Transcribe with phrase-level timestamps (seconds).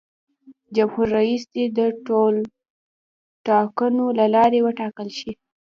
[0.75, 5.31] جمهور رئیس دې د ټولټاکنو له لارې وټاکل شي.